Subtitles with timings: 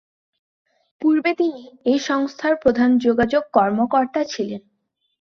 [1.01, 4.61] পূর্বে তিনি এই সংস্থার প্রধান যোগাযোগ কর্মকর্তা ছিলেন।